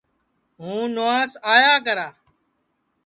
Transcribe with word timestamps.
ہُوں 0.59 0.81
نُواس 0.95 1.31
آیا 1.53 1.73
کرا 1.85 2.07